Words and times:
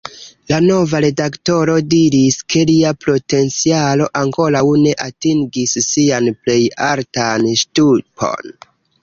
La 0.51 0.57
nova 0.61 0.99
redaktoro 1.03 1.75
diris, 1.91 2.37
ke 2.53 2.63
lia 2.69 2.93
potencialo 3.05 4.09
ankoraŭ 4.23 4.65
ne 4.87 4.95
atingis 5.07 5.75
sian 5.91 6.33
plej 6.41 6.59
altan 6.89 7.49
ŝtupon. 7.63 8.53